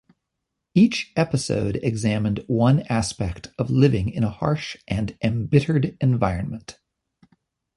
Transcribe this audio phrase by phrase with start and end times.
[0.73, 6.79] Each episode examined one aspect of living in a harsh and embittered environment.